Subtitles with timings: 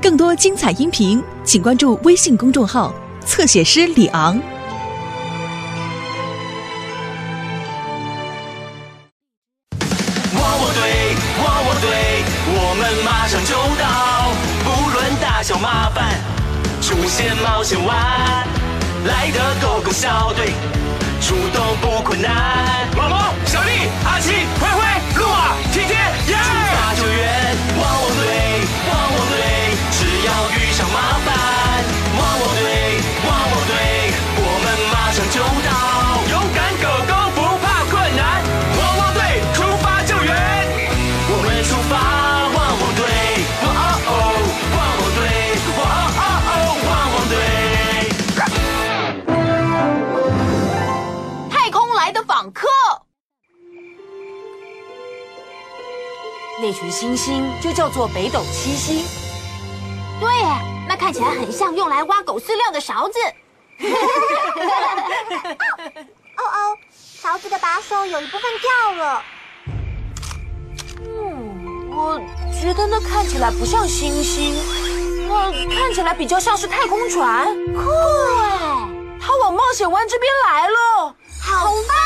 [0.00, 2.92] 更多精彩音频，请关注微信公众号
[3.24, 4.36] “侧写师李昂”。
[10.34, 14.32] 汪汪队，汪汪队，我们马上就到，
[14.64, 16.18] 不论大小麻烦，
[16.80, 18.44] 出现冒险湾，
[19.04, 20.52] 来的狗狗小队，
[21.20, 22.88] 出动不困难。
[22.96, 23.70] 毛毛、小丽、
[24.04, 24.68] 阿奇、灰
[57.02, 59.04] 星星就叫做北斗七星。
[60.20, 60.28] 对，
[60.86, 63.18] 那看起来很像用来挖狗饲料的勺子。
[66.38, 69.20] 哦哦，勺子的把手有一部分掉了。
[71.00, 72.20] 嗯，我
[72.52, 74.54] 觉得那看起来不像星星，
[75.28, 77.52] 那看起来比较像是太空船。
[77.74, 77.90] 酷
[78.38, 78.78] 哎，
[79.20, 81.16] 它往冒险湾这边来了。
[81.42, 81.96] 好棒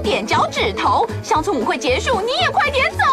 [0.00, 3.04] 点脚趾头，乡村舞会结束，你也快点走。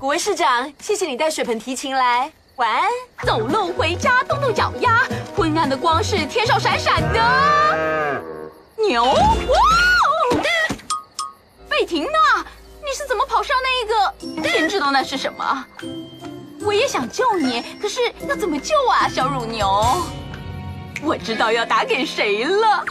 [0.00, 2.30] 古威市长，谢谢你带水盆提琴来。
[2.56, 2.88] 晚安。
[3.24, 5.02] 走路回家，动动脚丫，
[5.36, 8.22] 昏暗的光是天上闪闪的
[8.76, 9.04] 牛。
[9.04, 9.14] 哇！
[11.68, 12.44] 贝婷娜，
[12.80, 14.48] 你是怎么跑上那个？
[14.48, 15.64] 天知道那是什么。
[16.62, 19.68] 我也想救你，可是要怎么救啊，小乳牛？
[21.02, 22.84] 我知道要打给谁了。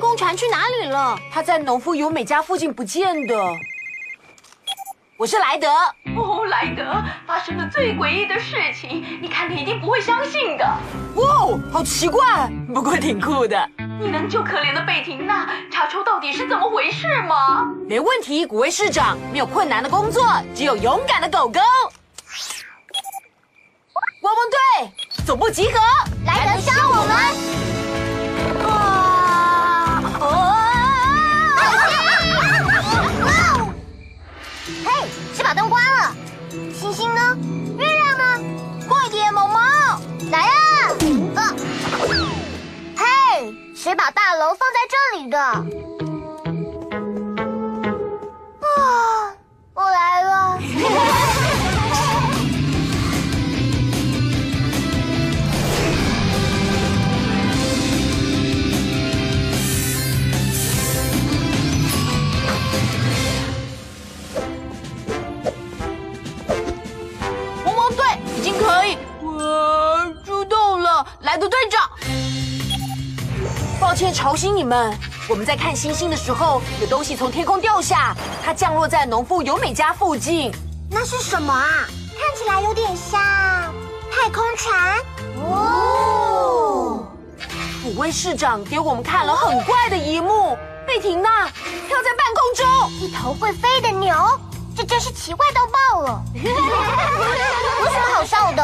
[0.00, 1.14] 太空船去哪里了？
[1.30, 3.36] 他在农夫由美家附近不见的。
[5.18, 5.68] 我是莱德。
[6.16, 10.64] 哦，莱德，发生了最诡异的事情，你看你一定不会相信的。
[11.16, 13.68] 哇哦，好奇怪，不过挺酷的。
[14.00, 17.70] 你能救可怜的贝婷娜，查出到底是怎么回事吗？
[17.86, 20.24] 没问题，古威市长，没有困难的工作，
[20.54, 21.60] 只有勇敢的狗狗。
[24.22, 24.90] 汪汪队，
[25.26, 25.78] 总部集合，
[26.24, 27.69] 来得教我们。
[35.50, 36.14] 把灯关了。
[36.72, 37.36] 星星呢？
[37.76, 38.38] 月亮呢？
[38.88, 39.58] 快点，毛毛，
[40.30, 40.94] 来啊！
[41.34, 41.52] 啊！
[42.96, 43.04] 嘿，
[43.74, 45.36] 谁把大楼放在这里的？
[48.60, 49.34] 啊！
[49.74, 50.60] 我来了。
[74.12, 74.96] 吵醒你们。
[75.28, 80.52] 我们在看星星的时候，有东西从天空掉下，它降落在农夫尤美家附近。
[80.90, 81.66] 那是什么啊？
[82.18, 83.20] 看起来有点像
[84.10, 84.98] 太空船。
[85.42, 87.06] 哦，
[87.82, 92.90] 古威市长给我们看了很怪的一幕：贝婷娜跳在半空中。
[93.00, 94.14] 一头会飞的牛，
[94.76, 96.22] 这真是奇怪到爆了。
[96.34, 96.42] 有
[97.86, 98.62] 什么好笑的？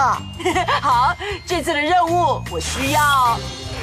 [0.83, 1.15] 好，
[1.47, 3.01] 这次的任务我需要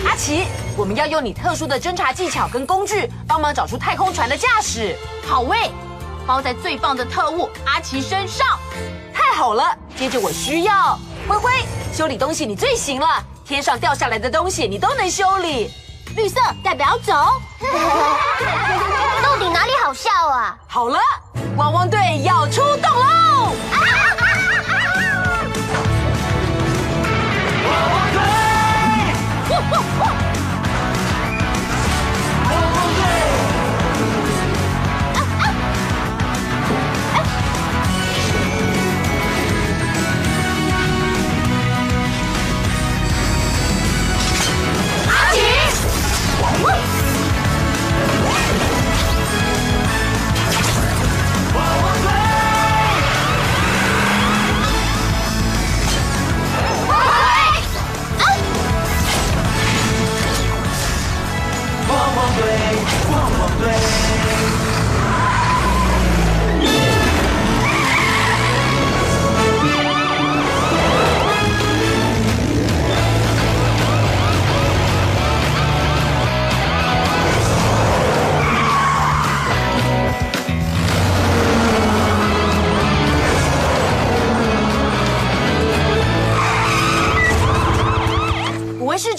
[0.06, 4.98] 阿奇，我们要用你特殊的侦察技巧跟工具，帮忙找出太空船的驾驶。
[5.28, 5.70] 好喂，
[6.26, 8.48] 包在最棒的特务阿奇身上。
[9.14, 9.64] 太好了，
[9.96, 11.52] 接着我需要灰灰，
[11.94, 15.72] 修理东西你最行了，天上掉下来的东西你都能修理。
[16.16, 17.14] 绿色代表走。
[19.22, 20.58] 到底哪里好笑啊？
[20.68, 20.98] 好了，
[21.56, 22.62] 汪汪队要出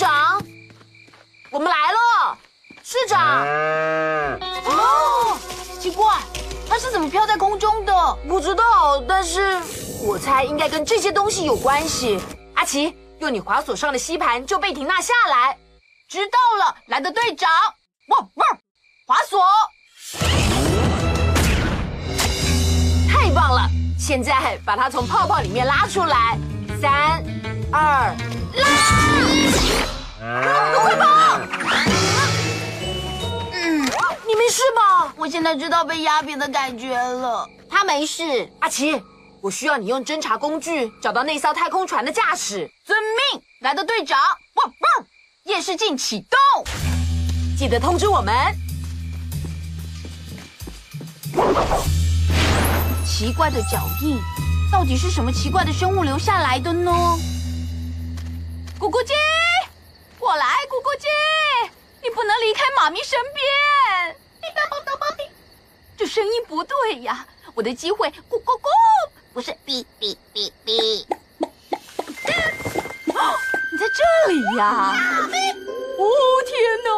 [0.04, 0.38] 长，
[1.50, 2.36] 我们来了，
[2.82, 3.42] 市长。
[4.66, 5.38] 哦，
[5.80, 6.18] 奇怪，
[6.68, 8.18] 它是怎么飘在空中的？
[8.28, 9.58] 不知道，但是
[10.02, 12.20] 我猜应该跟这些东西有关系。
[12.54, 15.56] 阿奇，用你滑索上的吸盘就贝婷娜下来。
[16.06, 17.50] 知道了，来的队长。
[18.08, 18.46] 汪汪，
[19.06, 19.40] 滑索，
[23.10, 23.70] 太棒了！
[23.98, 26.38] 现在把它从泡泡里面拉出来，
[26.78, 27.24] 三
[27.72, 28.14] 二
[28.54, 29.23] 拉。
[30.24, 31.38] 快跑！
[33.52, 33.84] 嗯
[34.26, 35.12] 你没事吧？
[35.16, 37.46] 我现在知道被压扁的感觉了。
[37.68, 38.50] 他没事。
[38.60, 39.02] 阿奇，
[39.42, 42.98] 我需要你用侦察工具找到那艘太空船的驾驶，遵
[43.32, 44.18] 命，来的队长，
[44.54, 44.72] 哇哇，
[45.44, 46.64] 夜视镜启动。
[47.58, 48.34] 记得通知我们。
[53.04, 54.18] 奇怪的脚印，
[54.72, 56.90] 到底是什么奇怪的生物留下来的呢？
[58.78, 59.12] 咕咕鸡，
[60.24, 61.06] 过来，咕咕鸡，
[62.02, 64.16] 你不能离开妈咪身边。
[65.98, 68.70] 这声音不对呀，我的机会，咕咕咕，
[69.34, 71.04] 不是哔哔哔哔。
[73.70, 74.96] 你在这里呀！
[75.98, 76.02] 哦
[76.46, 76.88] 天哪！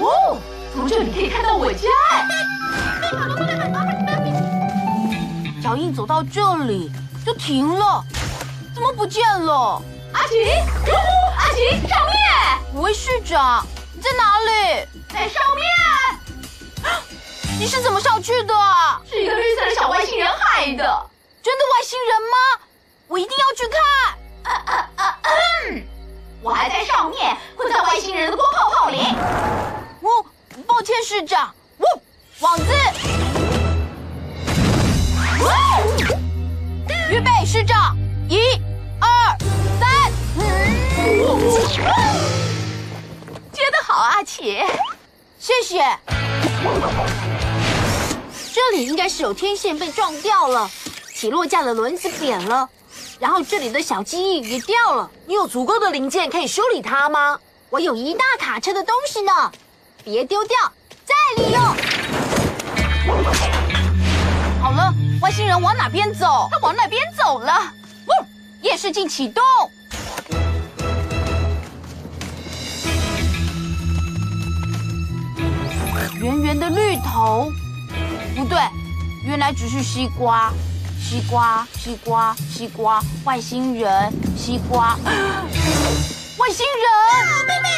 [0.00, 0.38] 哦，
[0.72, 1.90] 从这里可以看到我家。
[5.62, 6.90] 脚印走到这里
[7.26, 8.02] 就停了，
[8.78, 9.82] 怎么不见了？
[10.12, 10.52] 阿奇，
[11.36, 12.14] 阿奇，上面！
[12.76, 14.86] 五位市长，你在哪里？
[15.12, 15.66] 在上面。
[17.58, 18.54] 你是怎么上去的？
[19.10, 21.10] 是一个绿色的小外星人害的。
[21.42, 22.62] 真的外星人吗？
[23.08, 23.80] 我一定要去看。
[24.44, 25.18] 啊啊啊！
[25.24, 25.82] 嗯，
[26.40, 29.00] 我还在上面，困在外星人的光泡泡里。
[30.02, 30.24] 哦，
[30.68, 31.52] 抱歉，市长。
[31.78, 32.00] 哦，
[32.38, 32.64] 网子。
[35.40, 35.50] 哦，
[37.10, 37.96] 预备，市长，
[38.28, 38.38] 一。
[43.52, 44.58] 接得好，阿奇，
[45.38, 45.84] 谢谢。
[48.52, 50.70] 这里应该是有天线被撞掉了，
[51.14, 52.68] 起落架的轮子扁了，
[53.18, 55.08] 然后这里的小机翼也掉了。
[55.26, 57.38] 你有足够的零件可以修理它吗？
[57.70, 59.32] 我有一大卡车的东西呢，
[60.02, 60.56] 别丢掉，
[61.04, 61.62] 再利用。
[64.60, 64.92] 好了，
[65.22, 66.48] 外星人往哪边走？
[66.50, 67.52] 他往那边走了。
[67.52, 68.26] 哦，
[68.62, 69.44] 夜视镜启动。
[76.20, 77.52] 圆圆的绿头，
[78.36, 78.58] 不对，
[79.24, 80.52] 原来只是西瓜，
[81.00, 84.98] 西瓜，西瓜，西瓜，外星人，西瓜，
[86.38, 87.46] 外星人！
[87.46, 87.68] 妹妹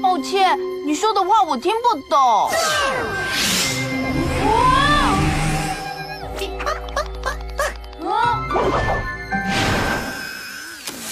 [0.00, 0.56] 抱歉，
[0.86, 2.50] 你说的话我听不懂。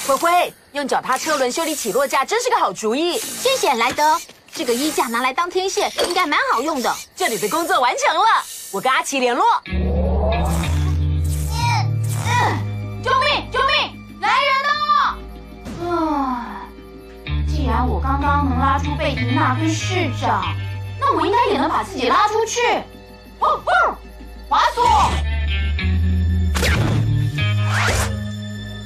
[0.06, 3.18] 灰灰，用脚踏车轮修理起落架真是个好主意。
[3.18, 4.18] 谢谢莱德，
[4.55, 6.95] 这个衣架拿来当天线应该蛮好用的。
[7.14, 9.45] 这里的工作完成了，我跟阿奇联络。
[13.02, 13.50] 救命！
[13.52, 14.21] 救命！
[14.21, 15.88] 来人呐！
[15.88, 16.67] 啊，
[17.49, 20.45] 既然我刚刚能拉出贝迪娜跟市长，
[21.00, 22.61] 那我应该也能把自己拉出去。
[23.38, 23.97] 哦哦，
[24.49, 24.85] 滑索，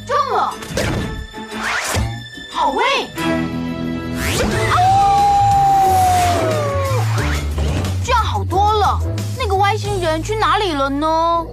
[0.06, 0.54] 中了，
[2.52, 2.84] 好位。
[4.38, 4.81] 这
[9.72, 11.46] 外星人去哪里了呢？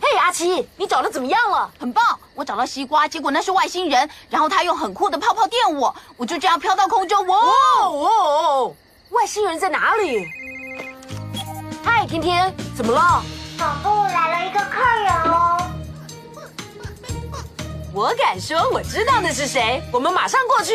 [0.00, 1.70] 嘿，阿奇，你找的怎么样了？
[1.78, 2.18] 很棒！
[2.34, 7.24] 我找到西瓜，结果那是外星人，然后他用很酷的泡泡电我，我就这样飘到空中。
[7.28, 8.74] 哇哦哦哦！
[9.10, 10.26] 外星人在哪里？
[11.84, 13.22] 嗨，天天，怎么了？
[13.58, 15.58] 总部来了一个客人哦。
[17.92, 19.82] 我敢说，我知道那是谁。
[19.92, 20.74] 我们马上过去。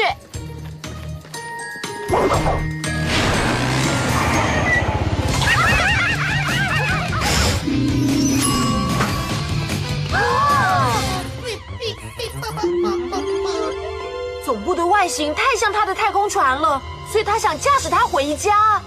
[14.44, 18.82] 总部的外形太像他的太空船了，所以他想驾驶它回家。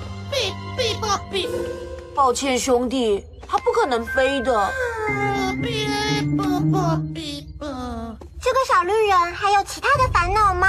[2.15, 3.25] 抱歉，兄弟，
[3.77, 4.73] 可能飞的。
[8.41, 10.67] 这个小绿人还有其他的烦恼吗？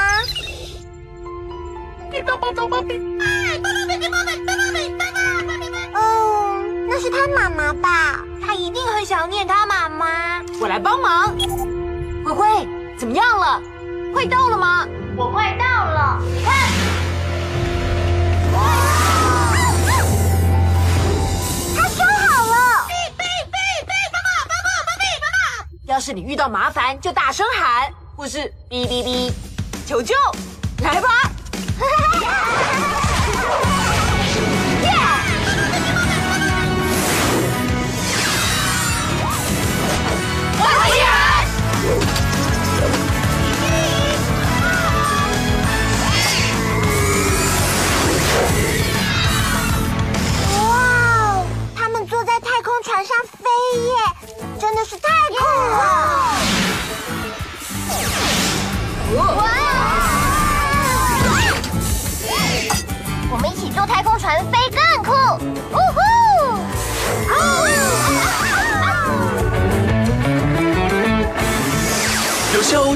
[5.93, 8.19] 哦，那是他妈妈吧？
[8.45, 10.41] 他一定很想念他妈妈。
[10.59, 11.33] 我来帮忙。
[12.25, 12.67] 灰灰，
[12.99, 13.61] 怎么样了？
[14.13, 14.85] 快到了吗？
[15.15, 16.53] 我快到了，看，
[18.53, 18.57] 他
[25.88, 28.39] 要是你遇到麻烦，就大声喊，或是
[28.70, 29.32] 哔哔哔，
[29.88, 30.13] 求救，
[30.84, 31.08] 来吧！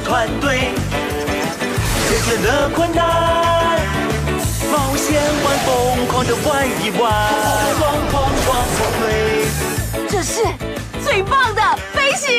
[0.04, 0.72] 团队
[2.10, 3.06] 解决了困难，
[4.72, 7.12] 冒险玩疯狂的玩一玩，
[7.80, 9.04] 疯狂狂狂队。
[10.10, 10.44] 这是
[11.04, 11.62] 最棒的
[11.94, 12.30] 飞行